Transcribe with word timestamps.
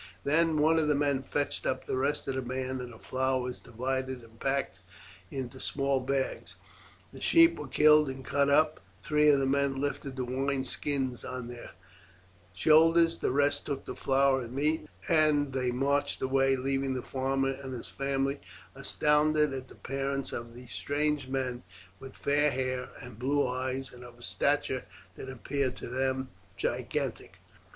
Then 0.23 0.57
one 0.57 0.79
of 0.79 0.87
the 0.87 0.95
men 0.95 1.21
fetched 1.21 1.67
up 1.67 1.85
the 1.85 1.95
rest 1.95 2.27
of 2.27 2.33
the 2.33 2.41
band; 2.41 2.79
the 2.79 2.97
flour 2.97 3.39
was 3.39 3.59
divided 3.59 4.23
and 4.23 4.39
packed 4.39 4.79
in 5.29 5.47
the 5.47 5.59
small 5.61 5.99
bags; 5.99 6.55
the 7.13 7.21
sheep 7.21 7.59
were 7.59 7.67
killed 7.67 8.09
and 8.09 8.25
cut 8.25 8.49
up; 8.49 8.79
three 9.03 9.29
of 9.29 9.39
the 9.39 9.45
men 9.45 9.79
lifted 9.79 10.15
the 10.15 10.25
wine 10.25 10.63
skins 10.63 11.23
on 11.23 11.47
to 11.49 11.53
their 11.53 11.71
shoulders; 12.51 13.19
the 13.19 13.29
rest 13.29 13.67
took 13.67 13.85
the 13.85 13.95
flour 13.95 14.41
and 14.41 14.53
meat, 14.53 14.87
and 15.07 15.53
they 15.53 15.69
marched 15.69 16.19
away, 16.23 16.55
leaving 16.55 16.95
the 16.95 17.03
farmer 17.03 17.51
and 17.51 17.75
his 17.75 17.87
family 17.87 18.41
astounded 18.73 19.53
at 19.53 19.67
the 19.67 19.75
appearance 19.75 20.31
of 20.33 20.55
these 20.55 20.71
strange 20.71 21.27
men 21.27 21.61
with 21.99 22.15
fair 22.15 22.49
hair 22.49 22.89
and 23.03 23.19
blue 23.19 23.47
eyes, 23.47 23.93
and 23.93 24.03
of 24.03 24.25
stature 24.25 24.85
that 25.15 25.29
appeared 25.29 25.75
to 25.77 25.87
them 25.87 26.29
gigantic. 26.57 27.37